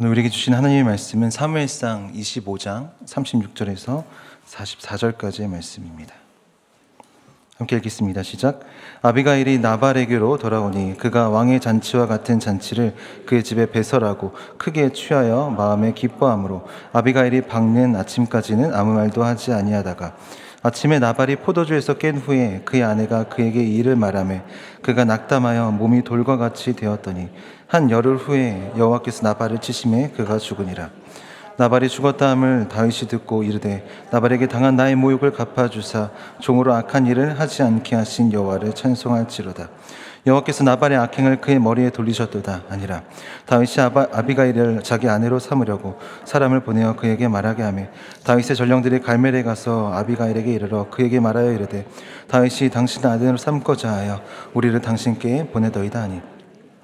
[0.00, 4.04] 오늘 우리에게 주신 하나님의 말씀은 사무엘상 25장 36절에서
[4.48, 6.14] 44절까지의 말씀입니다.
[7.58, 8.22] 함께 읽겠습니다.
[8.22, 8.60] 시작.
[9.02, 16.66] 아비가일이 나발에게로 돌아오니 그가 왕의 잔치와 같은 잔치를 그의 집에 배설하고 크게 취하여 마음에 기뻐함으로
[16.94, 20.16] 아비가일이 밝는 아침까지는 아무 말도 하지 아니하다가
[20.62, 24.42] 아침에 나발이 포도주에서 깬 후에 그의 아내가 그에게 이를 말하매
[24.82, 27.30] 그가 낙담하여 몸이 돌과 같이 되었더니
[27.66, 30.90] 한 열흘 후에 여호와께서 나발을 치심에 그가 죽으니라.
[31.56, 36.10] 나발이 죽었다 함을 다윗이 듣고 이르되 나발에게 당한 나의 모욕을 갚아주사
[36.40, 39.68] 종으로 악한 일을 하지 않게 하신 여호와를 찬송할지로다.
[40.26, 43.02] 여호와께서 나발의 악행을 그의 머리에 돌리셨도다 아니라.
[43.46, 47.84] 다윗이 아바, 아비가일을 자기 아내로 삼으려고 사람을 보내어 그에게 말하게 하며
[48.24, 51.86] 다윗의 전령들이 갈멜에 가서 아비가일에게 이르러 그에게 말하여 이르되
[52.28, 54.20] 다윗이 당신의 아내로 삼고자 하여
[54.54, 56.20] 우리를 당신께 보내더이다 하니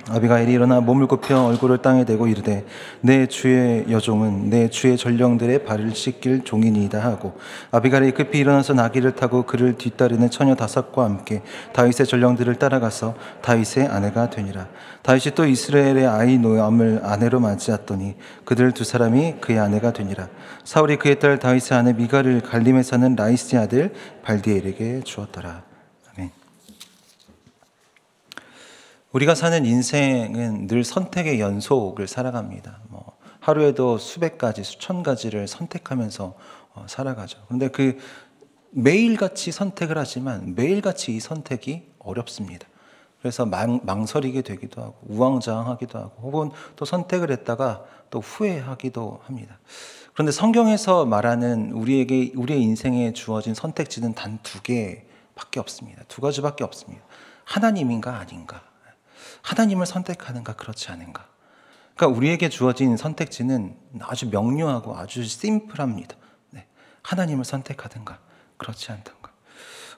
[0.09, 2.65] 아비가일이 일어나 몸을 굽혀 얼굴을 땅에 대고 이르되
[3.01, 7.37] 내 주의 여종은 내 주의 전령들의 발을 씻길 종이니이다 하고
[7.73, 14.31] 아비가일이 급히 일어나서 나귀를 타고 그를 뒤따르는 처녀 다섯과 함께 다윗의 전령들을 따라가서 다윗의 아내가
[14.31, 14.69] 되니라.
[15.03, 20.29] 다윗이 또 이스라엘의 아이 노암을 아내로 맞이했더니 그들 두 사람이 그의 아내가 되니라.
[20.63, 25.76] 사울이 그의 딸 다윗의 아내 미가를 갈림에 사는 라이스의 아들 발디엘에게 주었더라
[29.13, 32.81] 우리가 사는 인생은 늘 선택의 연속을 살아갑니다.
[32.89, 36.35] 뭐 하루에도 수백 가지, 수천 가지를 선택하면서
[36.75, 37.39] 어, 살아가죠.
[37.47, 37.97] 그런데 그
[38.71, 42.67] 매일같이 선택을 하지만 매일같이 이 선택이 어렵습니다.
[43.21, 49.59] 그래서 망, 망설이게 되기도 하고 우왕좌왕하기도 하고 혹은 또 선택을 했다가 또 후회하기도 합니다.
[50.13, 56.03] 그런데 성경에서 말하는 우리에게 우리의 인생에 주어진 선택지는 단 두 개밖에 없습니다.
[56.09, 57.05] 두 가지밖에 없습니다.
[57.45, 58.63] 하나님인가 아닌가.
[59.47, 61.29] 하나님을 선택하는가 그렇지 않은가.
[61.95, 66.17] 그러니까 우리에게 주어진 선택지는 아주 명료하고 아주 심플합니다.
[66.51, 66.67] 네.
[67.03, 68.19] 하나님을 선택하든가
[68.57, 69.16] 그렇지 않던가.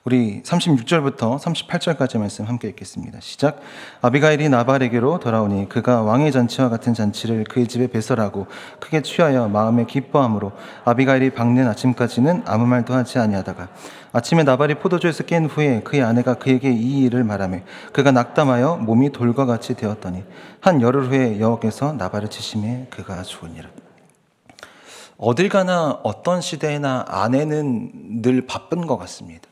[0.04, 3.18] 우리 36절부터 38절까지 말씀 함께 읽겠습니다.
[3.20, 3.60] 시작.
[4.00, 8.46] 아비가일이 나발에게로 돌아오니 그가 왕의 잔치와 같은 잔치를 그의 집에 배설하고
[8.78, 10.52] 크게 취하여 마음에 기뻐함으로
[10.84, 13.68] 아비가일이 밝는 아침까지는 아무 말도 하지 아니하다가
[14.12, 17.58] 아침에 나발이 포도주에서 깬 후에 그의 아내가 그에게 이 일을 말하며
[17.92, 20.22] 그가 낙담하여 몸이 돌과 같이 되었더니
[20.60, 23.68] 한 열흘 후에 여호께서 나발을 치심에 그가 죽으니라.
[25.18, 29.47] 어딜 가나 어떤 시대나 아내는 늘 바쁜 것 같습니다.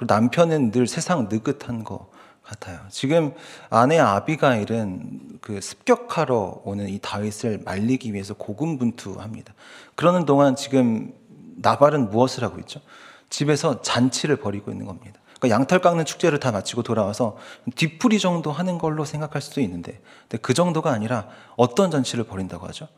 [0.00, 2.08] 그리고 남편은 늘 세상 느긋한 것
[2.42, 2.80] 같아요.
[2.88, 3.34] 지금
[3.68, 9.52] 아내 아비가일은 그 습격하러 오는 이 다윗을 말리기 위해서 고군분투합니다.
[9.96, 11.12] 그러는 동안 지금
[11.56, 12.80] 나발은 무엇을 하고 있죠?
[13.28, 15.20] 집에서 잔치를 벌이고 있는 겁니다.
[15.38, 17.36] 그러니까 양털 깎는 축제를 다 마치고 돌아와서
[17.76, 20.00] 뒤풀이 정도 하는 걸로 생각할 수도 있는데
[20.40, 22.88] 그 정도가 아니라 어떤 잔치를 벌인다고 하죠?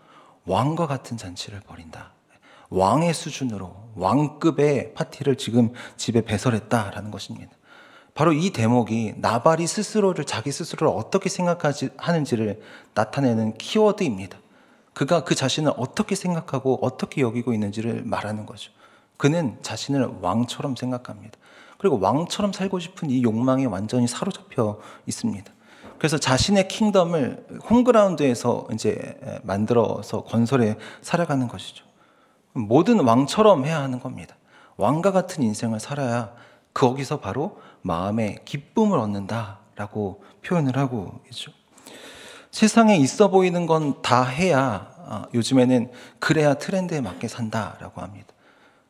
[0.46, 2.12] 왕과 같은 잔치를 벌인다.
[2.72, 7.52] 왕의 수준으로 왕급의 파티를 지금 집에 배설했다라는 것입니다.
[8.14, 12.60] 바로 이 대목이 나발이 스스로를 자기 스스로를 어떻게 생각하지 하는지를
[12.94, 14.38] 나타내는 키워드입니다.
[14.94, 18.72] 그가 그 자신을 어떻게 생각하고 어떻게 여기고 있는지를 말하는 거죠.
[19.16, 21.38] 그는 자신을 왕처럼 생각합니다.
[21.78, 25.52] 그리고 왕처럼 살고 싶은 이 욕망에 완전히 사로잡혀 있습니다.
[25.98, 31.91] 그래서 자신의 킹덤을 홈그라운드에서 이제 만들어서 건설해 살아가는 것이죠.
[32.52, 34.36] 모든 왕처럼 해야 하는 겁니다.
[34.76, 36.32] 왕과 같은 인생을 살아야
[36.74, 41.52] 거기서 바로 마음의 기쁨을 얻는다라고 표현을 하고 있죠.
[42.50, 48.28] 세상에 있어 보이는 건 다 해야 어, 요즘에는 그래야 트렌드에 맞게 산다라고 합니다.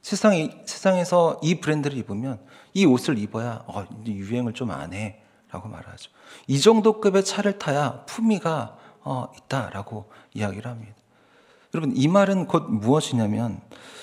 [0.03, 2.39] 세상에 세상에서 이 브랜드를 입으면
[2.75, 6.11] 이 옷을 입어야 어, 유행을 좀 안 해라고 말하죠.
[6.49, 10.95] 이 정도 급의 차를 타야 품위가 어, 있다라고 이야기를 합니다.
[11.75, 13.61] 여러분 이 말은 곧 무엇이냐면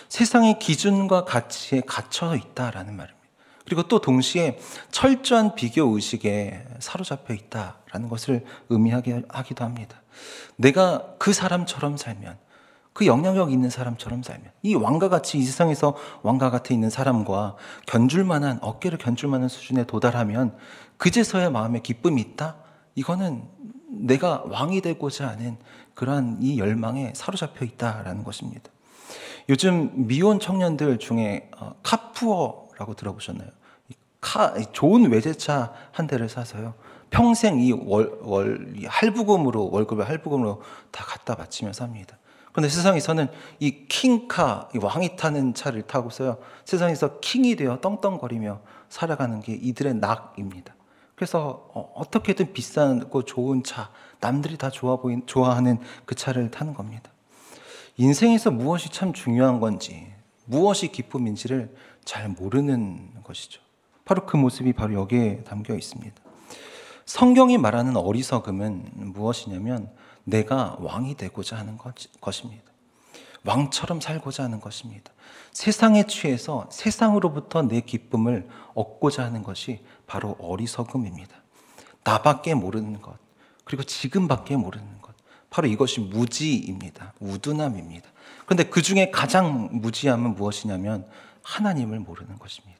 [0.07, 3.19] 세상의 기준과 가치에 갇혀 있다라는 말입니다.
[3.65, 4.57] 그리고 또 동시에
[4.89, 10.01] 철저한 비교 의식에 사로잡혀 있다라는 것을 의미하기도 합니다.
[10.55, 12.37] 내가 그 사람처럼 살면
[12.93, 17.55] 그 영향력 있는 사람처럼 살면 이 왕과 같이 이 세상에서 왕과 같이 있는 사람과
[17.85, 20.57] 견줄 만한 어깨를 견줄 만한 수준에 도달하면
[20.97, 22.55] 그제서야 마음에 기쁨이 있다.
[22.95, 23.43] 이거는
[23.89, 25.57] 내가 왕이 되고자 하는
[25.99, 28.71] 그러한 이 열망에 사로잡혀 있다라는 것입니다.
[29.49, 33.49] 요즘 미혼 청년들 중에 어, 카푸어라고 들어보셨나요?
[34.21, 36.75] 카, 좋은 외제차 한 대를 사서요.
[37.09, 40.61] 평생 이 월, 월, 할부금으로, 월급을 할부금으로
[40.91, 42.17] 다 갖다 바치면서 합니다.
[42.53, 43.27] 그런데 세상에서는
[43.59, 46.37] 이 킹카, 이 왕이 타는 차를 타고서요.
[46.63, 50.75] 세상에서 킹이 되어 떵떵거리며 살아가는 게 이들의 낙입니다.
[51.15, 57.11] 그래서 어, 어떻게든 비싸고 좋은 차, 남들이 다 좋아 보인, 좋아하는 그 차를 타는 겁니다.
[57.97, 60.11] 인생에서 무엇이 참 중요한 건지,
[60.45, 61.75] 무엇이 기쁨인지를
[62.05, 63.61] 잘 모르는 것이죠.
[64.05, 66.15] 바로 그 모습이 바로 여기에 담겨 있습니다.
[67.05, 69.89] 성경이 말하는 어리석음은 무엇이냐면
[70.23, 71.77] 내가 왕이 되고자 하는
[72.21, 72.63] 것입니다.
[73.45, 75.11] 왕처럼 살고자 하는 것입니다.
[75.51, 81.35] 세상에 취해서 세상으로부터 내 기쁨을 얻고자 하는 것이 바로 어리석음입니다.
[82.03, 83.17] 나밖에 모르는 것,
[83.69, 85.13] 그리고 지금밖에 모르는 것.
[85.51, 87.13] 바로 이것이 무지입니다.
[87.19, 88.09] 우둔함입니다.
[88.45, 91.05] 그런데 그 중에 가장 무지함은 무엇이냐면
[91.43, 92.79] 하나님을 모르는 것입니다.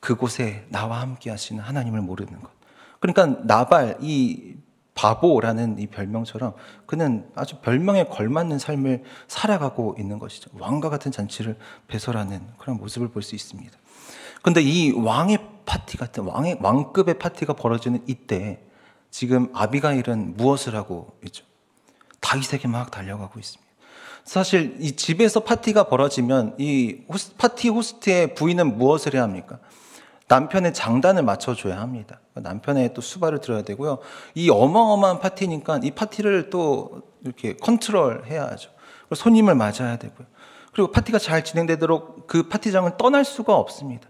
[0.00, 2.50] 그곳에 나와 함께 하시는 하나님을 모르는 것.
[2.98, 4.56] 그러니까 나발, 이
[4.96, 6.54] 바보라는 이 별명처럼
[6.86, 10.50] 그는 아주 별명에 걸맞는 삶을 살아가고 있는 것이죠.
[10.54, 11.56] 왕과 같은 잔치를
[11.86, 13.78] 배설하는 그런 모습을 볼 수 있습니다.
[14.42, 18.65] 근데 이 왕의 파티 같은 왕의 왕급의 파티가 벌어지는 이때
[19.10, 21.44] 지금 아비가일은 무엇을 하고 있죠?
[22.20, 23.66] 다윗에게 막 달려가고 있습니다.
[24.24, 29.60] 사실 이 집에서 파티가 벌어지면 이 호스, 파티 호스트의 부인은 무엇을 해야 합니까?
[30.28, 32.20] 남편의 장단을 맞춰줘야 합니다.
[32.34, 33.98] 남편의 또 수발을 들어야 되고요.
[34.34, 38.70] 이 어마어마한 파티니까 이 파티를 또 이렇게 컨트롤 해야 하죠.
[39.14, 40.26] 손님을 맞아야 되고요.
[40.72, 44.08] 그리고 파티가 잘 진행되도록 그 파티장을 떠날 수가 없습니다.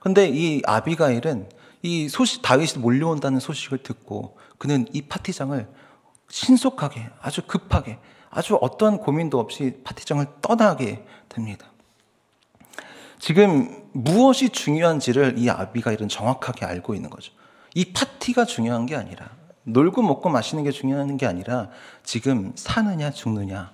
[0.00, 1.48] 근데 이 아비가일은
[1.84, 5.68] 이 소식, 다윗이 몰려온다는 소식을 듣고 그는 이 파티장을
[6.30, 7.98] 신속하게, 아주 급하게,
[8.30, 11.66] 아주 어떤 고민도 없이 파티장을 떠나게 됩니다.
[13.18, 17.32] 지금 무엇이 중요한지를 이 아비가일은 정확하게 알고 있는 거죠.
[17.74, 19.28] 이 파티가 중요한 게 아니라
[19.64, 21.68] 놀고 먹고 마시는 게 중요한 게 아니라
[22.02, 23.72] 지금 사느냐 죽느냐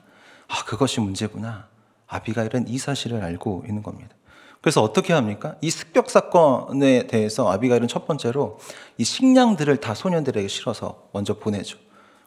[0.49, 1.69] 아 그것이 문제구나.
[2.09, 4.17] 아비가일은 이 사실을 알고 있는 겁니다.
[4.61, 5.57] 그래서 어떻게 합니까?
[5.63, 8.59] 이 습격 사건에 대해서 아비가일은 첫 번째로
[8.99, 11.79] 이 식량들을 다 소년들에게 실어서 먼저 보내죠.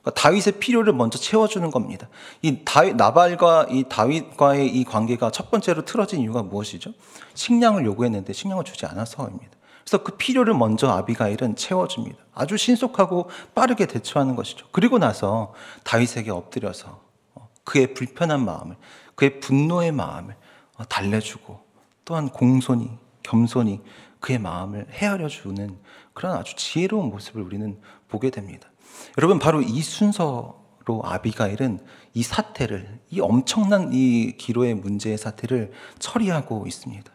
[0.01, 2.09] 그러니까 다윗의 필요를 먼저 채워주는 겁니다.
[2.41, 6.91] 이 다윗, 나발과 이 다윗과의 이 관계가 첫 번째로 틀어진 이유가 무엇이죠?
[7.35, 9.51] 식량을 요구했는데 식량을 주지 않아서입니다.
[9.83, 12.17] 그래서 그 필요를 먼저 아비가일은 채워줍니다.
[12.33, 14.65] 아주 신속하고 빠르게 대처하는 것이죠.
[14.71, 15.53] 그리고 나서
[15.83, 16.99] 다윗에게 엎드려서
[17.35, 18.75] 어, 그의 불편한 마음을,
[19.15, 20.35] 그의 분노의 마음을
[20.77, 21.62] 어, 달래주고
[22.05, 22.89] 또한 공손히,
[23.21, 23.81] 겸손히
[24.19, 25.77] 그의 마음을 헤아려 주는
[26.13, 28.69] 그런 아주 지혜로운 모습을 우리는 보게 됩니다.
[29.17, 31.79] 여러분 바로 이 순서로 아비가일은
[32.13, 37.11] 이 사태를 이 엄청난 이 기로의 문제의 사태를 처리하고 있습니다.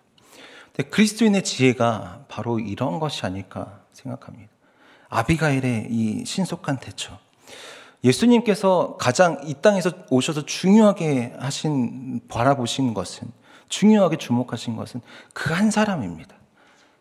[0.91, 4.53] 그리스도인의 지혜가 바로 이런 것이 아닐까 생각합니다.
[5.09, 7.19] 아비가일의 이 신속한 대처.
[8.05, 13.29] 예수님께서 가장 이 땅에서 오셔서 중요하게 하신 바라보신 것은
[13.69, 15.01] 중요하게 주목하신 것은
[15.33, 16.35] 그 한 사람입니다.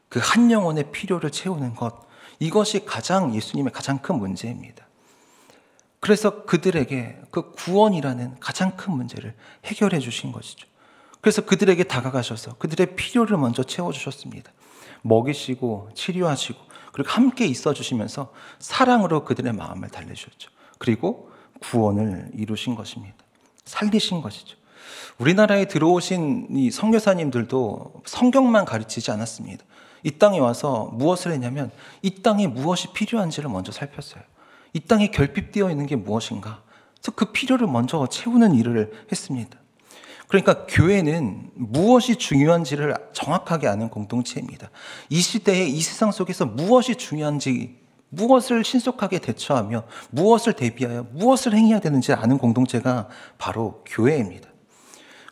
[0.10, 2.08] 그 한 영혼의 필요를 채우는 것.
[2.40, 4.86] 이것이 가장 예수님의 가장 큰 문제입니다.
[6.00, 9.36] 그래서 그들에게 그 구원이라는 가장 큰 문제를
[9.66, 10.68] 해결해 주신 것이죠.
[11.22, 14.52] 그래서 그들에게 다가가셔서 그들의 필요를 먼저 채워 주셨습니다.
[15.02, 16.60] 먹이시고 치료하시고
[16.94, 20.50] 그리고 함께 있어 주시면서 사랑으로 그들의 마음을 달래주셨죠.
[20.78, 23.16] 그리고 구원을 이루신 것입니다.
[23.66, 24.58] 살리신 것이죠.
[25.18, 29.64] 우리나라에 들어오신 이 선교사님들도 성경만 가르치지 않았습니다.
[30.04, 34.24] 이 땅에 와서 무엇을 했냐면 이 땅에 무엇이 필요한지를 먼저 살폈어요.
[34.74, 36.62] 이 땅에 결핍되어 있는 게 무엇인가?
[36.98, 39.58] 그래서 그 필요를 먼저 채우는 일을 했습니다.
[40.28, 44.70] 그러니까 교회는 무엇이 중요한지를 정확하게 아는 공동체입니다.
[45.10, 47.78] 이 시대의 이 세상 속에서 무엇이 중요한지,
[48.10, 54.50] 무엇을 신속하게 대처하며, 무엇을 대비하여, 무엇을 행해야 되는지 아는 공동체가 바로 교회입니다.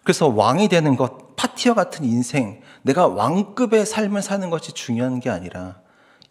[0.06, 5.82] 그래서 왕이 되는 것, 파티와 같은 인생, 내가 왕급의 삶을 사는 것이 중요한 게 아니라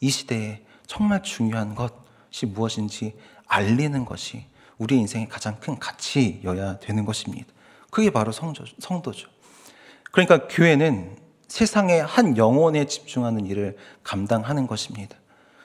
[0.00, 3.16] 이 시대에 정말 중요한 것이 무엇인지
[3.48, 4.46] 알리는 것이
[4.78, 7.48] 우리 인생의 가장 큰 가치여야 되는 것입니다.
[7.90, 9.28] 그게 바로 성조, 성도죠.
[10.12, 11.16] 그러니까 교회는
[11.48, 15.16] 세상의 한 영혼에 집중하는 일을 감당하는 것입니다.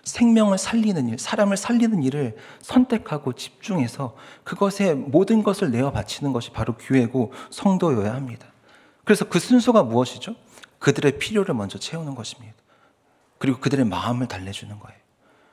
[0.10, 6.76] 생명을 살리는 일, 사람을 살리는 일을 선택하고 집중해서 그것에 모든 것을 내어 바치는 것이 바로
[6.78, 8.48] 교회고 성도여야 합니다.
[9.06, 10.36] 그래서 그 순서가 무엇이죠?
[10.80, 12.56] 그들의 필요를 먼저 채우는 것입니다.
[13.38, 15.00] 그리고 그들의 마음을 달래주는 거예요.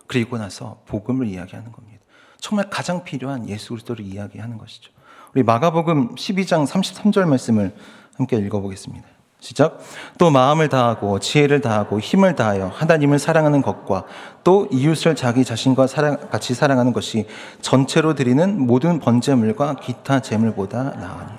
[0.07, 2.05] 그리고 나서 복음을 이야기하는 겁니다.
[2.39, 4.93] 정말 가장 필요한 예수 그리스도를 이야기하는 것이죠.
[5.35, 7.75] 우리 마가복음 12장 33절 말씀을
[8.17, 9.16] 함께 읽어보겠습니다.
[9.41, 9.79] 시작.
[10.19, 14.05] 또 마음을 다하고 지혜를 다하고 힘을 다하여 하나님을 사랑하는 것과
[14.43, 17.27] 또 이웃을 자기 자신과 사랑, 같이 사랑하는 것이
[17.61, 21.37] 전체로 드리는 모든 번제물과 기타 제물보다 나으니다.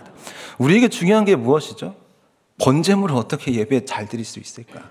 [0.57, 1.95] 우리에게 중요한 게 무엇이죠?
[2.59, 4.81] 번제물을 어떻게 예배 잘 드릴 수 있을까?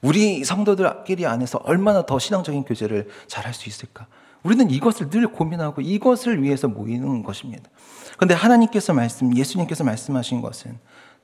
[0.00, 4.06] 우리 성도들끼리 안에서 얼마나 더 신앙적인 교제를 잘 할 수 있을까?
[4.42, 7.70] 우리는 이것을 늘 고민하고 이것을 위해서 모이는 것입니다.
[8.16, 10.78] 그런데 하나님께서 말씀, 예수님께서 말씀하신 것은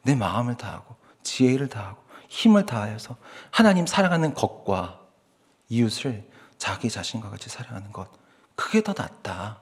[0.05, 0.98] 내 마음을 다하고
[1.29, 3.17] 지혜를 다하고 힘을 다하여서
[3.51, 5.01] 하나님 사랑하는 것과
[5.69, 6.25] 이웃을
[6.57, 8.09] 자기 자신과 같이 사랑하는 것.
[8.55, 9.61] 그게 더 낫다.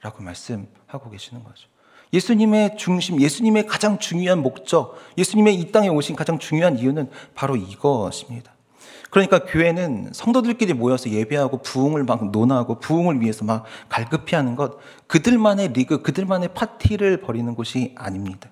[0.00, 1.68] 라고 말씀하고 계시는 거죠.
[2.12, 8.52] 예수님의 중심, 예수님의 가장 중요한 목적, 예수님의 이 땅에 오신 가장 중요한 이유는 바로 이것입니다.
[9.10, 15.72] 그러니까 교회는 성도들끼리 모여서 예배하고 부흥을 막 논하고 부흥을 위해서 막 갈급히 하는 것, 그들만의
[15.72, 18.48] 리그, 그들만의 파티를 벌이는 곳이 아닙니다.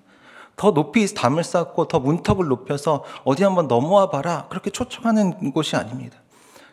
[0.59, 4.45] 더 높이 담을 쌓고 더 문턱을 높여서 어디 한번 넘어와 봐라.
[4.49, 6.17] 그렇게 초청하는 곳이 아닙니다.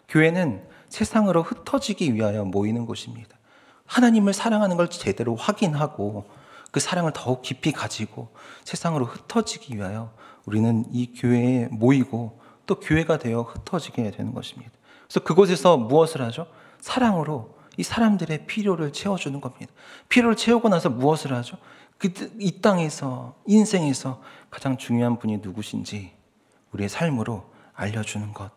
[0.09, 3.38] 교회는 세상으로 흩어지기 위하여 모이는 곳입니다.
[3.87, 6.28] 하나님을 사랑하는 걸 제대로 확인하고
[6.73, 8.31] 그 사랑을 더욱 깊이 가지고
[8.64, 10.12] 세상으로 흩어지기 위하여
[10.47, 14.73] 우리는 이 교회에 모이고 또 교회가 되어 흩어지게 되는 것입니다.
[15.07, 16.49] 그래서 그곳에서 무엇을 하죠?
[16.81, 19.73] 사랑으로 이 사람들의 필요를 채워주는 겁니다.
[20.09, 21.57] 필요를 채우고 나서 무엇을 하죠?
[21.99, 26.12] 그, 이 땅에서, 인생에서 가장 중요한 분이 누구신지
[26.73, 28.50] 우리의 삶으로 알려주는 것.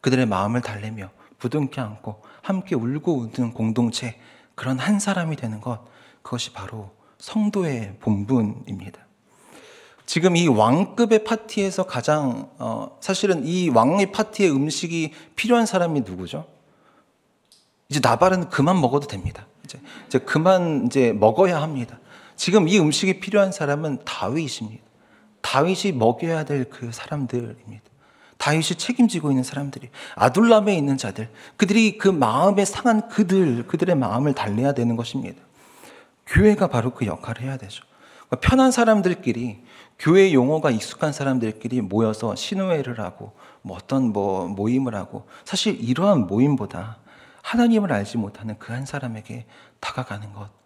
[0.00, 4.18] 그들의 마음을 달래며 부둥켜 안고 함께 울고 웃는 공동체,
[4.54, 5.80] 그런 한 사람이 되는 것.
[6.22, 9.00] 그것이 바로 성도의 본분입니다.
[10.06, 16.46] 지금 이 왕급의 파티에서 가장 어, 사실은 이 왕의 파티의 음식이 필요한 사람이 누구죠?
[17.88, 19.46] 이제 나발은 그만 먹어도 됩니다.
[19.64, 22.00] 이제, 이제 그만 이제 먹어야 합니다.
[22.40, 24.82] 지금 이 음식이 필요한 사람은 다윗입니다.
[25.42, 27.84] 다윗이 먹여야 될 그 사람들입니다.
[28.38, 31.28] 다윗이 책임지고 있는 사람들이 아둘람에 있는 자들
[31.58, 35.38] 그들이 그 마음에 상한 그들 그들의 마음을 달래야 되는 것입니다.
[36.26, 37.84] 교회가 바로 그 역할을 해야 되죠.
[38.28, 39.62] 그러니까 편한 사람들끼리
[39.98, 47.00] 교회 용어가 익숙한 사람들끼리 모여서 신우회를 하고 뭐 어떤 뭐 모임을 하고 사실 이러한 모임보다
[47.42, 49.44] 하나님을 알지 못하는 그 한 사람에게
[49.80, 50.59] 다가가는 것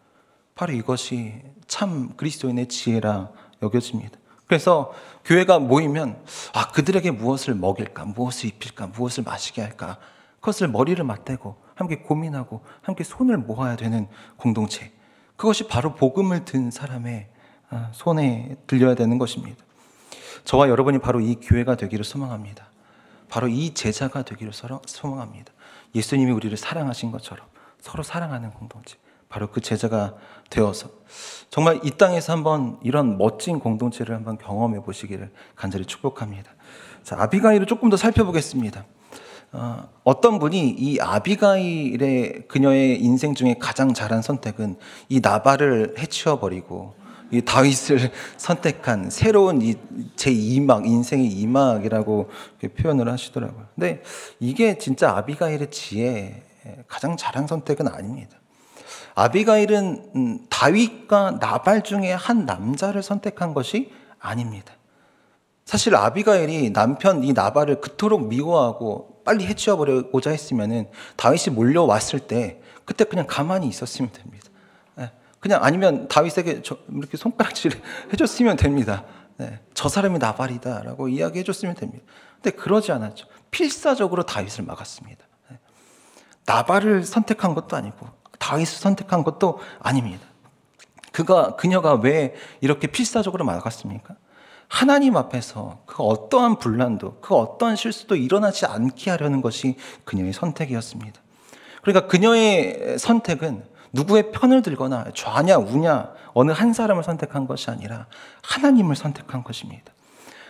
[0.54, 3.30] 바로 이것이 참 그리스도인의 지혜라
[3.62, 4.18] 여겨집니다.
[4.46, 4.92] 그래서
[5.24, 9.98] 교회가 모이면 아 그들에게 무엇을 먹일까, 무엇을 입힐까, 무엇을 마시게 할까
[10.40, 14.06] 그것을 머리를 맞대고 함께 고민하고 함께 손을 모아야 되는
[14.36, 14.92] 공동체.
[15.36, 17.28] 그것이 바로 복음을 든 사람의
[17.70, 19.64] 아, 손에 들려야 되는 것입니다.
[20.44, 22.68] 저와 여러분이 바로 이 교회가 되기를 소망합니다.
[23.28, 25.52] 바로 이 제자가 되기를 소망합니다.
[25.94, 27.46] 예수님이 우리를 사랑하신 것처럼
[27.80, 28.96] 서로 사랑하는 공동체.
[29.34, 30.14] 바로 그 제자가
[30.48, 30.90] 되어서
[31.50, 36.52] 정말 이 땅에서 한번 이런 멋진 공동체를 한번 경험해 보시기를 간절히 축복합니다.
[37.02, 38.84] 자, 아비가일을 조금 더 살펴보겠습니다.
[39.50, 44.76] 어, 어떤 분이 이 아비가일의 그녀의 인생 중에 가장 잘한 선택은
[45.08, 46.94] 이 나발을 해치워 버리고
[47.32, 52.28] 이 다윗을 선택한 새로운 이제 2막 인생의 2막이라고
[52.76, 53.66] 표현을 하시더라고요.
[53.74, 54.00] 근데
[54.38, 56.40] 이게 진짜 아비가일의 지혜
[56.86, 58.38] 가장 잘한 선택은 아닙니다.
[59.14, 64.74] 아비가일은 음, 다윗과 나발 중에 한 남자를 선택한 것이 아닙니다.
[65.64, 73.04] 사실 아비가일이 남편 이 나발을 그토록 미워하고 빨리 해치워 버리고자 했으면은 다윗이 몰려왔을 때 그때
[73.04, 74.48] 그냥 가만히 있었으면 됩니다.
[74.98, 77.72] 예, 그냥 아니면 다윗에게 이렇게 손가락질
[78.12, 79.04] 해줬으면 됩니다.
[79.36, 82.04] 네, 저 사람이 나발이다라고 이야기해줬으면 됩니다.
[82.42, 83.26] 근데 그러지 않았죠.
[83.50, 85.24] 필사적으로 다윗을 막았습니다.
[85.50, 85.58] 네.
[86.46, 88.06] 나발을 선택한 것도 아니고
[88.44, 90.26] 다윗을 선택한 것도 아닙니다.
[91.12, 94.16] 그가 그녀가 왜 이렇게 필사적으로 막았습니까?
[94.68, 101.20] 하나님 앞에서 그 어떠한 분란도 그 어떠한 실수도 일어나지 않게 하려는 것이 그녀의 선택이었습니다.
[101.82, 108.08] 그러니까 그녀의 선택은 누구의 편을 들거나 좌냐 우냐 어느 한 사람을 선택한 것이 아니라
[108.42, 109.92] 하나님을 선택한 것입니다.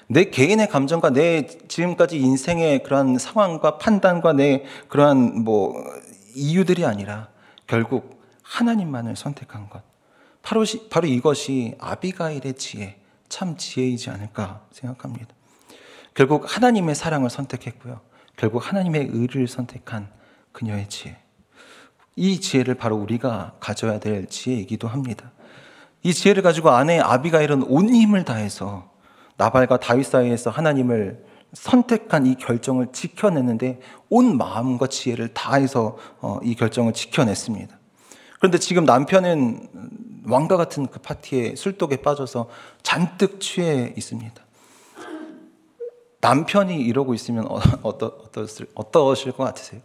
[0.08, 5.74] 내 개인의 감정과 내 지금까지 인생의 그러한 상황과 판단과 내 그러한 뭐
[6.34, 7.33] 이유들이 아니라
[7.74, 9.82] 결국 하나님만을 선택한 것.
[10.42, 15.34] 바로, 바로 이것이 아비가일의 지혜, 참 지혜이지 않을까 생각합니다.
[16.14, 18.00] 결국 하나님의 사랑을 선택했고요.
[18.36, 20.08] 결국 하나님의 의를 선택한
[20.52, 21.16] 그녀의 지혜.
[22.14, 25.32] 이 지혜를 바로 우리가 가져야 될 지혜이기도 합니다.
[26.04, 28.88] 이 지혜를 가지고 아내 아비가일은 온 힘을 다해서
[29.36, 33.80] 나발과 다윗 사이에서 하나님을 선택한 이 결정을 지켜냈는데
[34.10, 37.78] 온 마음과 지혜를 다해서 어, 이 결정을 지켜냈습니다.
[38.38, 39.68] 그런데 지금 남편은
[40.26, 42.48] 왕과 같은 그 파티에 술독에 빠져서
[42.82, 44.44] 잔뜩 취해 있습니다.
[46.20, 49.80] 남편이 이러고 있으면 어, 어떠, 어떠실, 어떠실 것 같으세요?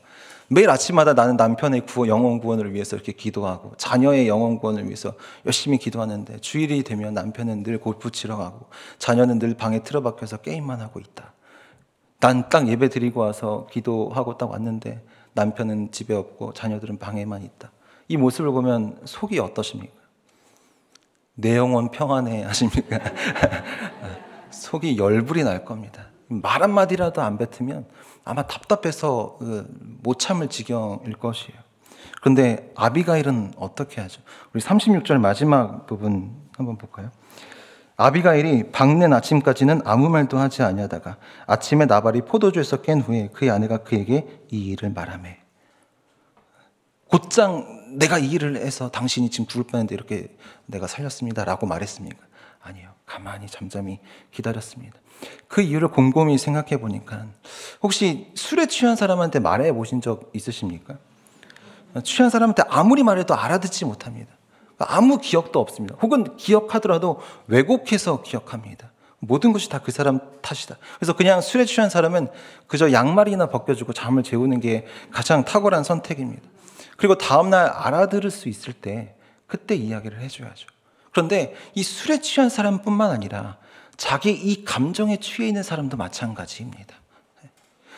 [0.47, 5.13] 매일 아침마다 나는 남편의 구원, 영혼 구원을 위해서 이렇게 기도하고 자녀의 영혼 구원을 위해서
[5.45, 10.99] 열심히 기도하는데 주일이 되면 남편은 늘 골프 치러 가고 자녀는 늘 방에 틀어박혀서 게임만 하고
[10.99, 11.33] 있다.
[12.19, 15.01] 난 딱 예배 드리고 와서 기도하고 딱 왔는데
[15.33, 17.71] 남편은 집에 없고 자녀들은 방에만 있다.
[18.07, 19.93] 이 모습을 보면 속이 어떠십니까?
[21.35, 22.99] 내 영혼 평안해 하십니까?
[24.51, 26.07] 속이 열불이 날 겁니다.
[26.27, 27.85] 말 한마디라도 안 뱉으면
[28.25, 31.57] 아마 답답해서 그못 참을 지경일 것이에요.
[32.21, 34.21] 그런데 아비가일은 어떻게 하죠?
[34.53, 37.11] 우리 36절 마지막 부분 한번 볼까요?
[38.01, 44.25] 아비가일이 밝는 아침까지는 아무 말도 하지 아니하다가 아침에 나발이 포도주에서 깬 후에 그의 아내가 그에게
[44.49, 45.37] 이 일을 말하매
[47.09, 50.33] 곧장 내가 이 일을 해서 당신이 지금 죽을 뻔했는데 이렇게
[50.65, 52.25] 내가 살렸습니다라고 말했습니까?
[52.61, 52.89] 아니요.
[53.05, 53.99] 가만히 잠잠히
[54.31, 54.97] 기다렸습니다.
[55.49, 57.25] 그 이유를 곰곰이 생각해 보니까
[57.81, 60.97] 혹시 술에 취한 사람한테 말해 보신 적 있으십니까?
[62.05, 64.38] 취한 사람한테 아무리 말해도 알아듣지 못합니다.
[64.85, 65.95] 아무 기억도 없습니다.
[66.01, 68.91] 혹은 기억하더라도 왜곡해서 기억합니다.
[69.19, 70.77] 모든 것이 다 그 사람 탓이다.
[70.97, 72.29] 그래서 그냥 술에 취한 사람은
[72.67, 76.41] 그저 양말이나 벗겨주고 잠을 재우는 게 가장 탁월한 선택입니다.
[76.97, 79.15] 그리고 다음날 알아들을 수 있을 때
[79.47, 80.67] 그때 이야기를 해줘야죠.
[81.11, 83.57] 그런데 이 술에 취한 사람뿐만 아니라
[83.97, 86.95] 자기 이 감정에 취해 있는 사람도 마찬가지입니다.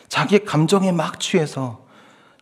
[0.07, 1.80] 자기의 감정에 막 취해서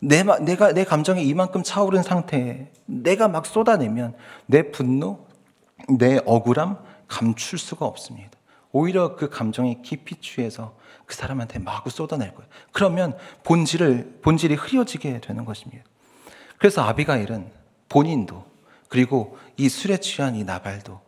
[0.00, 4.14] 내, 내가 내 감정이 이만큼 차오른 상태에 내가 막 쏟아내면
[4.46, 5.26] 내 분노,
[5.88, 8.30] 내 억울함 감출 수가 없습니다.
[8.72, 10.74] 오히려 그 감정에 깊이 취해서
[11.06, 12.48] 그 사람한테 마구 쏟아낼 거예요.
[12.72, 15.84] 그러면 본질을 본질이 흐려지게 되는 것입니다.
[16.56, 17.50] 그래서 아비가일은
[17.88, 18.44] 본인도
[18.88, 21.00] 그리고 이 술에 취한 이 나발도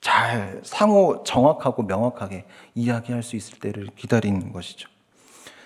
[0.00, 4.88] 잘 상호 정확하고 명확하게 이야기할 수 있을 때를 기다리는 것이죠.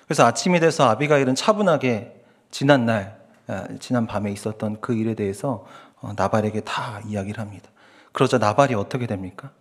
[0.04, 2.19] 그래서 아침이 돼서 아비가일은 차분하게
[2.50, 5.66] 지난 날, 아, 지난 밤에 있었던 그 일에 대해서
[6.00, 7.70] 어, 나발에게 다 이야기를 합니다.
[8.12, 9.52] 그러자 나발이 어떻게 됩니까?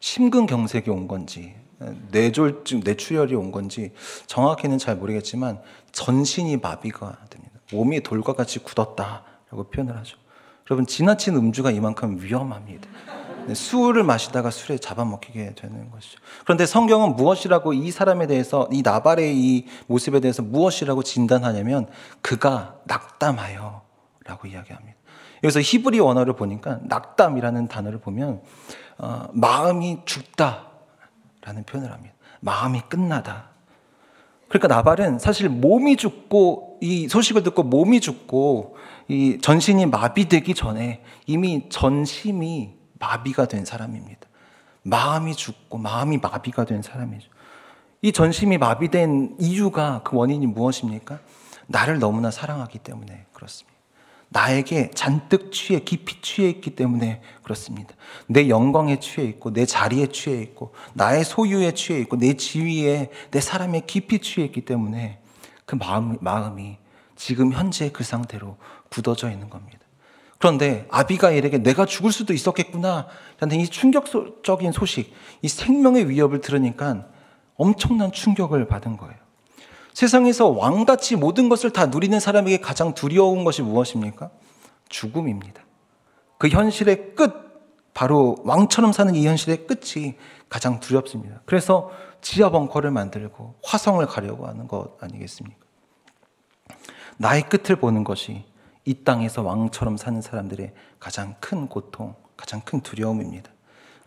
[0.00, 1.54] 심근경색이 온 건지,
[2.10, 3.92] 뇌졸중, 뇌출혈이 온 건지
[4.26, 5.60] 정확히는 잘 모르겠지만
[5.92, 7.60] 전신이 마비가 됩니다.
[7.72, 10.16] 몸이 돌과 같이 굳었다라고 표현을 하죠.
[10.70, 12.88] 여러분 지나친 음주가 이만큼 위험합니다.
[13.48, 16.18] 네, 술을 마시다가 술에 잡아먹히게 되는 것이죠.
[16.44, 21.88] 그런데 성경은 무엇이라고 이 사람에 대해서 이 나발의 이 모습에 대해서 무엇이라고 진단하냐면
[22.20, 24.98] 그가 낙담하여라고 이야기합니다.
[25.42, 28.42] 여기서 히브리 원어를 보니까 낙담이라는 단어를 보면
[28.98, 32.14] 어, 마음이 죽다라는 표현을 합니다.
[32.40, 33.48] 마음이 끝나다.
[34.48, 38.76] 그러니까 나발은 사실 몸이 죽고 이 소식을 듣고 몸이 죽고
[39.08, 44.28] 이 전신이 마비되기 전에 이미 전심이 마비가 된 사람입니다.
[44.82, 47.28] 마음이 죽고 마음이 마비가 된 사람이죠.
[48.02, 51.18] 이 전심이 마비된 이유가 그 원인이 무엇입니까?
[51.66, 53.78] 나를 너무나 사랑하기 때문에 그렇습니다.
[54.30, 57.94] 나에게 잔뜩 취해 깊이 취해 있기 때문에 그렇습니다.
[58.26, 63.40] 내 영광에 취해 있고 내 자리에 취해 있고 나의 소유에 취해 있고 내 지위에 내
[63.40, 65.18] 사람에 깊이 취해 있기 때문에
[65.64, 66.76] 그 마음 마음이
[67.16, 68.56] 지금 현재 그 상태로
[68.90, 69.77] 굳어져 있는 겁니다.
[70.38, 73.08] 그런데 아비가일에게 내가 죽을 수도 있었겠구나
[73.40, 77.06] 라는 이 충격적인 소식, 이 생명의 위협을 들으니까
[77.56, 79.16] 엄청난 충격을 받은 거예요.
[79.92, 84.30] 세상에서 왕같이 모든 것을 다 누리는 사람에게 가장 두려운 것이 무엇입니까?
[84.88, 85.62] 죽음입니다.
[86.38, 87.48] 그 현실의 끝,
[87.94, 90.14] 바로 왕처럼 사는 이 현실의 끝이
[90.48, 91.40] 가장 두렵습니다.
[91.46, 95.58] 그래서 지하 벙커를 만들고 화성을 가려고 하는 것 아니겠습니까?
[97.16, 98.44] 나의 끝을 보는 것이
[98.88, 103.50] 이 땅에서 왕처럼 사는 사람들의 가장 큰 고통, 가장 큰 두려움입니다.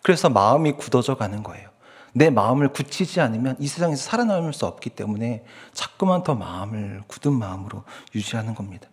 [0.01, 1.69] 그래서 마음이 굳어져 가는 거예요.
[2.13, 7.83] 내 마음을 굳히지 않으면 이 세상에서 살아남을 수 없기 때문에 자꾸만 더 마음을 굳은 마음으로
[8.15, 8.87] 유지하는 겁니다.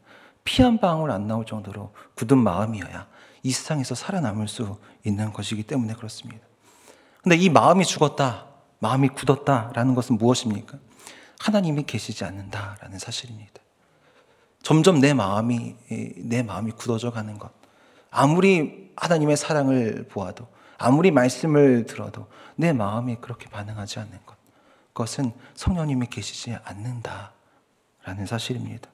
[0.44, 3.07] 피 한 방울 안 나올 정도로 굳은 마음이어야
[3.42, 6.46] 이 세상에서 살아남을 수 있는 것이기 때문에 그렇습니다.
[7.22, 8.44] 근데 이 마음이 죽었다,
[8.81, 10.77] 마음이 굳었다라는 것은 무엇입니까?
[11.40, 13.62] 하나님이 계시지 않는다라는 사실입니다.
[14.62, 15.77] 점점 내 마음이
[16.18, 17.51] 내 마음이 굳어져 가는 것.
[18.11, 20.47] 아무리 하나님의 사랑을 보아도
[20.79, 24.37] 아무리 말씀을 들어도 내 마음이 그렇게 반응하지 않는 것.
[24.92, 28.90] 그것은 성령님이 계시지 않는다라는 사실입니다.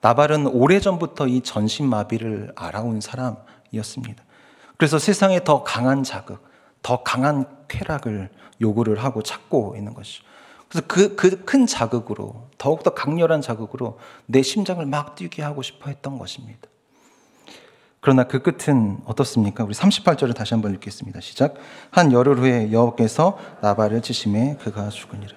[0.00, 4.22] 나발은 오래전부터 이 전신마비를 알아온 사람이었습니다.
[4.76, 6.46] 그래서 세상에 더 강한 자극,
[6.82, 10.24] 더 강한 쾌락을 요구를 하고 찾고 있는 것이죠.
[10.68, 16.18] 그래서 그, 그 큰 자극으로, 더욱더 강렬한 자극으로 내 심장을 막 뛰게 하고 싶어 했던
[16.18, 16.60] 것입니다.
[18.00, 19.64] 그러나 그 끝은 어떻습니까?
[19.64, 21.20] 우리 38절을 다시 한번 읽겠습니다.
[21.20, 21.54] 시작.
[21.90, 25.34] 한 열흘 후에 여호께서 나발을 치심에 그가 죽으니라.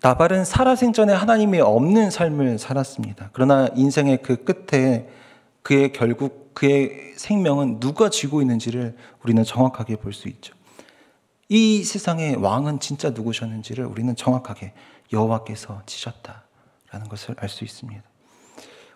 [0.00, 3.30] 나발은 살아생전에 하나님이 없는 삶을 살았습니다.
[3.32, 5.08] 그러나 인생의 그 끝에
[5.62, 10.54] 그의 결국 그의 생명은 누가 쥐고 있는지를 우리는 정확하게 볼 수 있죠.
[11.48, 14.72] 이 세상의 왕은 진짜 누구셨는지를 우리는 정확하게
[15.12, 16.42] 여호와께서 지셨다.
[16.90, 18.02] 라는 것을 알 수 있습니다.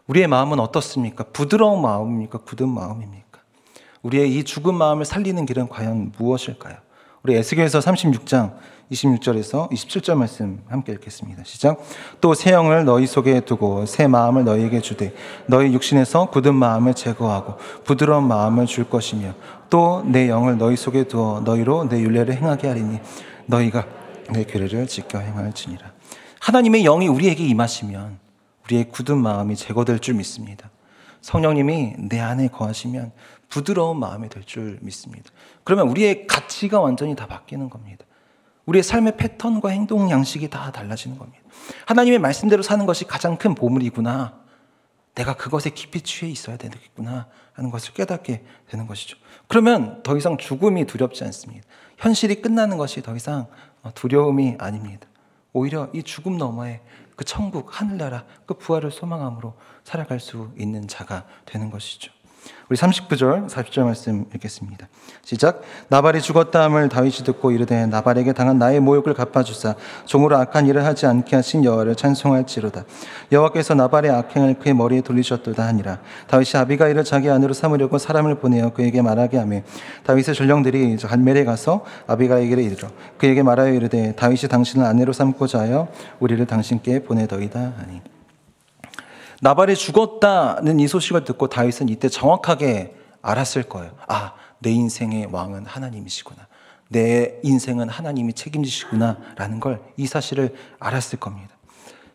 [0.07, 1.25] 우리의 마음은 어떻습니까?
[1.25, 2.39] 부드러운 마음입니까?
[2.39, 3.41] 굳은 마음입니까?
[4.03, 6.77] 우리의 이 죽은 마음을 살리는 길은 과연 무엇일까요?
[7.25, 8.57] 우리 에스겔서 36장
[8.91, 11.45] 26절에서 27절 말씀 함께 읽겠습니다.
[11.45, 11.81] 시작.
[12.21, 15.15] 또 새 영을 너희 속에 두고 새 마음을 너희에게 주되
[15.47, 19.35] 너희 육신에서 굳은 마음을 제거하고 부드러운 마음을 줄 것이며
[19.71, 22.99] 또 내 영을 너희 속에 두어 너희로 내 윤례를 행하게 하리니
[23.47, 23.87] 너희가
[24.33, 25.93] 내 규례를 지켜 행할지니라.
[26.41, 28.19] 하나님의 영이 우리에게 임하시면
[28.65, 30.71] 우리의 굳은 마음이 제거될 줄 믿습니다.
[31.21, 33.13] 성령님이 내 안에 거하시면
[33.53, 35.31] 부드러운 마음이 될 줄 믿습니다.
[35.63, 38.07] 그러면 우리의 가치가 완전히 다 바뀌는 겁니다.
[38.65, 41.43] 우리의 삶의 패턴과 행동 양식이 다 달라지는 겁니다.
[41.87, 44.41] 하나님의 말씀대로 사는 것이 가장 큰 보물이구나.
[45.15, 49.19] 내가 그것에 깊이 취해 있어야 되겠구나 하는 것을 깨닫게 되는 것이죠.
[49.49, 51.67] 그러면 더 이상 죽음이 두렵지 않습니다.
[51.99, 53.49] 현실이 끝나는 것이 더 이상
[53.95, 55.07] 두려움이 아닙니다.
[55.53, 56.81] 오히려 이 죽음 너머에
[57.17, 62.11] 그 천국, 하늘나라, 그 부활을 소망함으로 살아갈 수 있는 자가 되는 것이죠.
[62.69, 64.89] 우리 39절, 40절 말씀 읽겠습니다.
[65.23, 65.61] 시작.
[65.89, 69.75] 나발이 죽었다 함을 다윗이 듣고 이르되 나발에게 당한 나의 모욕을 갚아주사
[70.07, 72.85] 종으로 악한 일을 하지 않게 하신 여호와를 찬송할지로다.
[73.31, 75.99] 여호와께서 나발의 악행을 그의 머리에 돌리셨도다 하니라.
[76.29, 79.61] 다윗이 아비가일을 자기 아내로 삼으려고 사람을 보내어 그에게 말하게 하며
[80.05, 85.89] 다윗의 전령들이 갈멜에 가서 아비가일에게 이르러 그에게 말하여 이르되 다윗이 당신을 아내로 삼고자 하여
[86.21, 88.01] 우리를 당신께 보내더이다 하니.
[89.43, 93.91] 나발이 죽었다는 이 소식을 듣고 다윗은 이때 정확하게 알았을 거예요.
[94.07, 96.47] 아, 내 인생의 왕은 하나님이시구나.
[96.89, 99.19] 내 인생은 하나님이 책임지시구나.
[99.37, 101.57] 라는 걸 이 사실을 알았을 겁니다.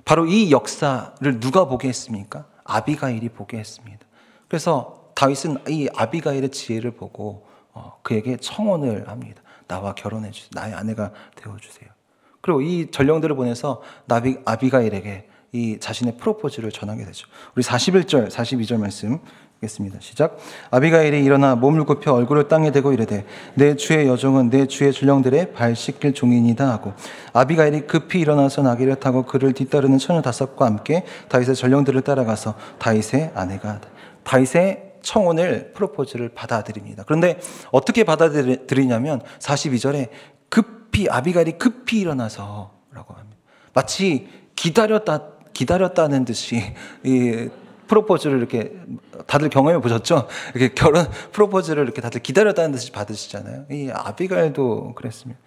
[0.05, 2.45] 바로 이 역사를 누가 보게 했습니까?
[2.63, 4.05] 아비가일이 보게 했습니다.
[4.47, 9.41] 그래서 다윗은 이 아비가일의 지혜를 보고 어, 그에게 청혼을 합니다.
[9.67, 10.51] 나와 결혼해 주세요.
[10.53, 11.89] 나의 아내가 되어 주세요.
[12.39, 17.27] 그리고 이 전령들을 보내서 나비 아비가일에게 이 자신의 프로포즈를 전하게 되죠.
[17.55, 19.19] 우리 41절, 42절 말씀
[19.57, 19.99] 읽겠습니다.
[20.01, 20.37] 시작.
[20.71, 25.75] 아비가일이 일어나 몸을 굽혀 얼굴을 땅에 대고 이르되 내 주의 여종은 내 주의 전령들의 발
[25.75, 26.93] 씻길 종이니다 하고
[27.33, 33.81] 아비가일이 급히 일어나서 나귀를 타고 그를 뒤따르는 처녀 다섯과 함께 다윗의 전령들을 따라가서 다윗의 아내가
[34.23, 37.03] 다윗의 청혼을 프로포즈를 받아들입니다.
[37.03, 37.39] 그런데
[37.71, 40.09] 어떻게 받아들이냐면 42절에
[40.49, 43.37] 급히 아비가일이 급히 일어나서라고 합니다.
[43.73, 46.61] 마치 기다렸다 기다렸다는 듯이
[47.03, 47.49] 이
[47.87, 48.73] 프로포즈를 이렇게
[49.25, 50.27] 다들 경험해 보셨죠?
[50.53, 53.65] 이렇게 결혼 프로포즈를 이렇게 다들 기다렸다는 듯이 받으시잖아요.
[53.71, 55.39] 이 아비가일도 그랬습니다.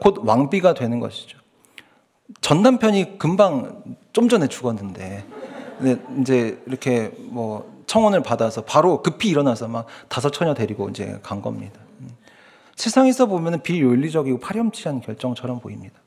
[0.00, 1.38] 곧 왕비가 되는 것이죠.
[2.40, 5.24] 전 남편이 금방 좀 전에 죽었는데
[6.20, 11.80] 이제 이렇게 뭐 청혼을 받아서 바로 급히 일어나서 막 다섯 처녀 데리고 이제 간 겁니다.
[12.00, 12.10] 음.
[12.76, 16.00] 세상에서 보면 비윤리적이고 파렴치한 결정처럼 보입니다.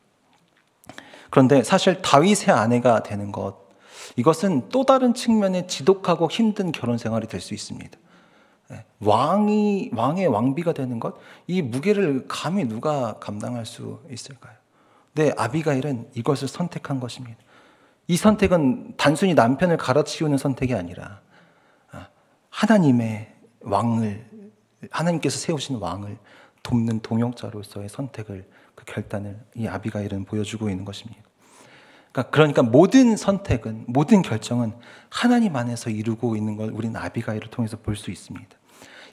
[1.30, 3.68] 그런데 사실 다윗의 아내가 되는 것,
[4.16, 7.98] 이것은 또 다른 측면의 지독하고 힘든 결혼 생활이 될 수 있습니다.
[8.72, 14.56] 예, 왕이, 왕의 왕비가 되는 것, 이 무게를 감히 누가 감당할 수 있을까요?
[15.14, 17.38] 네, 아비가일은 이것을 선택한 것입니다.
[18.08, 21.22] 이 선택은 단순히 남편을 갈아치우는 선택이 아니라
[21.92, 22.08] 아,
[22.50, 24.26] 하나님의 왕을,
[24.92, 26.18] 하나님께서 세우신 왕을
[26.64, 31.20] 돕는 동역자로서의 선택을 그 결단을 이 아비가일은 보여주고 있는 것입니다.
[32.12, 34.74] 그러니까, 그러니까 모든 선택은 모든 결정은
[35.10, 38.48] 하나님 안에서 이루고 있는 걸 우리는 아비가일을 통해서 볼 수 있습니다.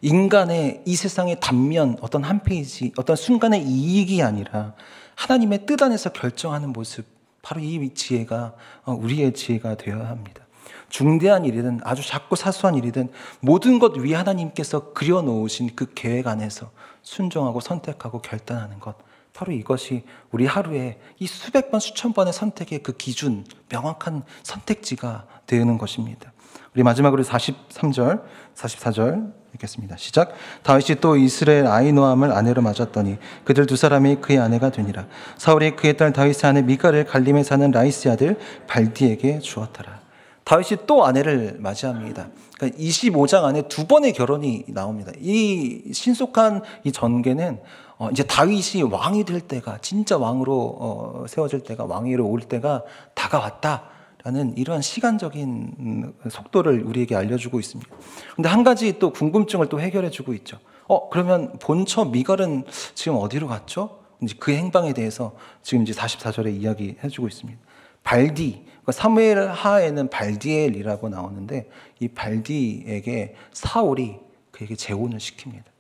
[0.02, 4.74] 인간의 이 세상의 단면 어떤 한 페이지 어떤 순간의 이익이 아니라
[5.14, 7.06] 하나님의 뜻 안에서 결정하는 모습
[7.40, 10.44] 바로 이 지혜가 어, 우리의 지혜가 되어야 합니다.
[10.90, 16.70] 중대한 일이든 아주 작고 사소한 일이든 모든 것 위에 하나님께서 그려놓으신 그 계획 안에서
[17.02, 18.96] 순종하고 선택하고 결단하는 것
[19.34, 25.76] 바로 이것이 우리 하루에 이 수백 번, 수천 번의 선택의 그 기준, 명확한 선택지가 되는
[25.76, 26.32] 것입니다.
[26.74, 28.22] 우리 마지막으로 43절,
[28.54, 29.96] 44절 읽겠습니다.
[29.96, 30.34] 시작.
[30.62, 35.06] 다윗이 또 이스르엘 아히노암을 아내로 맞았더니 그들 두 사람이 그의 아내가 되니라.
[35.36, 40.00] 사울이 그의 딸 다윗의 아내 미갈을 갈림에 사는 라이스 아들 발디에게 주었더라.
[40.44, 42.28] 다윗이 또 아내를 맞이합니다.
[42.56, 45.10] 그러니까 25장 안에 두 번의 결혼이 나옵니다.
[45.20, 47.60] 이 신속한 이 전개는
[48.04, 52.82] 어, 이제 다윗이 왕이 될 때가 진짜 왕으로 어, 세워질 때가 왕위로 올 때가
[53.14, 57.90] 다가왔다라는 이러한 시간적인 음, 속도를 우리에게 알려주고 있습니다.
[58.36, 60.58] 근데 한 가지 또 궁금증을 또 해결해주고 있죠.
[60.86, 62.64] 어 그러면 본처 미갈은
[62.94, 64.00] 지금 어디로 갔죠?
[64.22, 67.58] 이제 그 행방에 대해서 지금 이제 44절에 이야기해주고 있습니다.
[68.02, 74.18] 발디 그러니까 사무엘 하에는 발디엘이라고 나오는데 이 발디에게 사울이
[74.50, 75.73] 그에게 재혼을 시킵니다.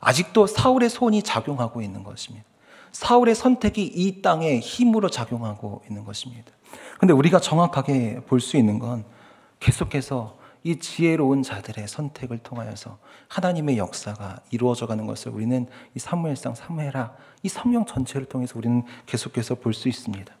[0.00, 2.44] 아직도 사울의 손이 작용하고 있는 것입니다.
[2.92, 6.50] 사울의 선택이 이 땅에 힘으로 작용하고 있는 것입니다.
[6.98, 9.04] 근데 우리가 정확하게 볼 수 있는 건
[9.60, 17.12] 계속해서 이 지혜로운 자들의 선택을 통하여서 하나님의 역사가 이루어져 가는 것을 우리는 이 사무엘상 사무엘하
[17.42, 20.34] 이 성경 전체를 통해서 우리는 계속해서 볼 수 있습니다.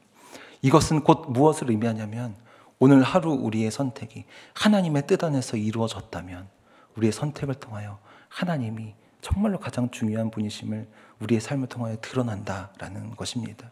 [0.62, 2.34] 이것은 곧 무엇을 의미하냐면
[2.78, 6.48] 오늘 하루 우리의 선택이 하나님의 뜻 안에서 이루어졌다면
[6.96, 10.88] 우리의 선택을 통하여 하나님이 정말로 가장 중요한 분이심을
[11.20, 13.70] 우리의 삶을 통하여 드러난다라는 것입니다.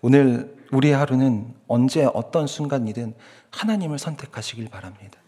[0.00, 3.14] 오늘 우리의 하루는 언제 어떤 순간이든
[3.50, 5.18] 하나님을 선택하시길 바랍니다.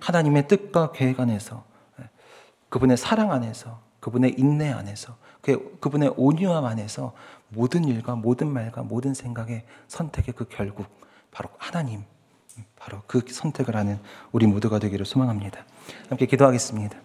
[0.00, 1.64] 하나님의 뜻과 계획 안에서
[2.68, 7.12] 그분의 사랑 안에서 그분의 인내 안에서 그, 그분의 온유함 안에서
[7.48, 10.86] 모든 일과 모든 말과 모든 생각의 선택의 그 결국
[11.30, 12.02] 바로 하나님
[12.76, 13.98] 바로 그 선택을 하는
[14.32, 15.64] 우리 모두가 되기를 소망합니다.
[16.08, 16.96] 함께 기도하겠습니다.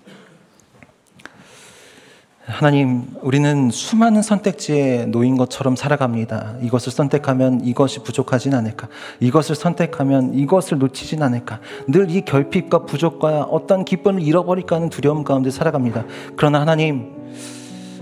[2.47, 6.55] 하나님, 우리는 수많은 선택지에 놓인 것처럼 살아갑니다.
[6.61, 8.87] 이것을 선택하면 이것이 부족하진 않을까?
[9.19, 11.59] 이것을 선택하면 이것을 놓치진 않을까?
[11.89, 16.05] 늘 이 결핍과 부족과 어떤 기쁨을 잃어버릴까 하는 두려움 가운데 살아갑니다.
[16.37, 17.11] 그러나 하나님,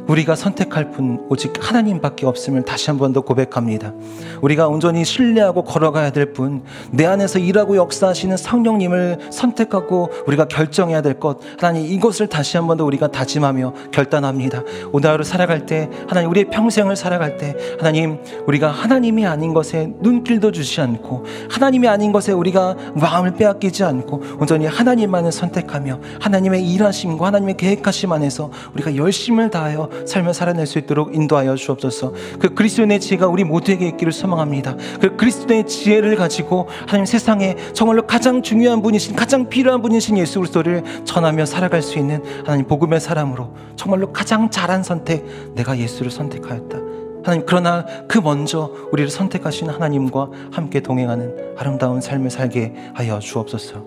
[0.08, 3.94] 우리가 선택할 분 오직 하나님밖에 없음을 다시 한 번 더 고백합니다.
[4.42, 11.20] 우리가 온전히 신뢰하고 걸어가야 될 분, 내 안에서 일하고 역사하시는 성령님을 선택하고 우리가 결정해야 될
[11.20, 14.64] 것, 하나님 이것을 다시 한 번 더 우리가 다짐하며 결단합니다.
[14.92, 20.52] 오늘 하루 살아갈 때, 하나님 우리의 평생을 살아갈 때, 하나님 우리가 하나님이 아닌 것에 눈길도
[20.52, 27.56] 주지 않고, 하나님이 아닌 것에 우리가 마음을 빼앗기지 않고, 온전히 하나님만을 선택하며 하나님의 일하심과 하나님의
[27.58, 32.14] 계획하심 안에서 우리가 열심을 다하여 삶을 살아낼 수 있도록 인도하여 주옵소서.
[32.40, 34.76] 그 그리스도의 지혜가 우리 모두에게 있기를 소망합니다.
[35.02, 40.84] 그 그리스도의 지혜를 가지고 하나님 세상에 정말로 가장 중요한 분이신 가장 필요한 분이신 예수 그리스도를
[41.06, 46.78] 전하며 살아갈 수 있는 하나님 복음의 사람으로 정말로 가장 잘한 선택 내가 예수를 선택하였다.
[47.24, 53.84] 하나님 그러나 그 먼저 우리를 선택하신 하나님과 함께 동행하는 아름다운 삶을 살게 하여 주옵소서.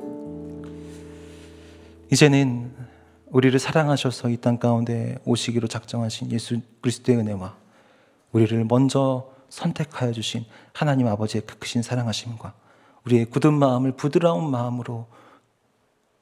[2.11, 2.78] 이제는
[3.31, 7.57] 우리를 사랑하셔서 이 땅 가운데 오시기로 작정하신 예수 그리스도의 은혜와
[8.33, 12.55] 우리를 먼저 선택하여 주신 하나님 아버지의 그 크신 사랑하심과
[13.05, 15.07] 우리의 굳은 마음을 부드러운 마음으로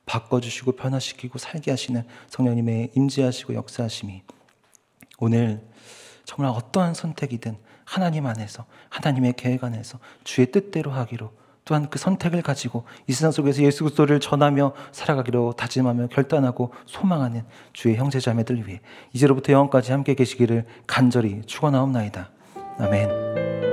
[0.07, 4.23] 바꿔주시고 변화시키고 살게 하시는 성령님의 임재하시고 역사하심이
[5.19, 5.67] 오늘
[6.25, 11.33] 정말 어떠한 선택이든 하나님 안에서 하나님의 계획 안에서 주의 뜻대로 하기로
[11.67, 17.43] 또한 그 선택을 가지고 이 세상 속에서 예수 그리스도를 전하며 살아가기로 다짐하며 결단하고 소망하는
[17.75, 18.81] 주의 형제 자매들 위해
[19.13, 22.31] 이제로부터 영원까지 함께 계시기를 간절히 축원하옵나이다.
[22.79, 23.66] 아멘.